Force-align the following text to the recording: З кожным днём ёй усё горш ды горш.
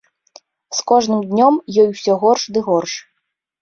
З 0.77 0.85
кожным 0.93 1.21
днём 1.29 1.53
ёй 1.81 1.87
усё 1.93 2.13
горш 2.27 2.43
ды 2.57 2.69
горш. 2.73 2.93